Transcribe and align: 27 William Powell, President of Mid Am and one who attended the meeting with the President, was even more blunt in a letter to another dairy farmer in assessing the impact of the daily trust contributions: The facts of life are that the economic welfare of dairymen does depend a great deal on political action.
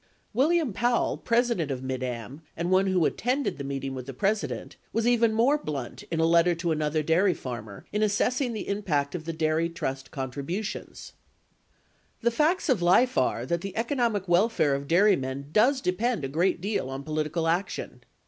27 0.31 0.33
William 0.33 0.73
Powell, 0.73 1.15
President 1.17 1.69
of 1.69 1.83
Mid 1.83 2.01
Am 2.01 2.41
and 2.57 2.71
one 2.71 2.87
who 2.87 3.05
attended 3.05 3.59
the 3.59 3.63
meeting 3.63 3.93
with 3.93 4.07
the 4.07 4.15
President, 4.15 4.75
was 4.91 5.05
even 5.05 5.31
more 5.31 5.59
blunt 5.59 6.01
in 6.09 6.19
a 6.19 6.25
letter 6.25 6.55
to 6.55 6.71
another 6.71 7.03
dairy 7.03 7.35
farmer 7.35 7.85
in 7.93 8.01
assessing 8.01 8.51
the 8.53 8.67
impact 8.67 9.13
of 9.13 9.25
the 9.25 9.31
daily 9.33 9.69
trust 9.69 10.09
contributions: 10.09 11.13
The 12.21 12.31
facts 12.31 12.67
of 12.67 12.81
life 12.81 13.15
are 13.15 13.45
that 13.45 13.61
the 13.61 13.77
economic 13.77 14.27
welfare 14.27 14.73
of 14.73 14.87
dairymen 14.87 15.49
does 15.51 15.81
depend 15.81 16.25
a 16.25 16.27
great 16.27 16.59
deal 16.61 16.89
on 16.89 17.03
political 17.03 17.47
action. 17.47 18.03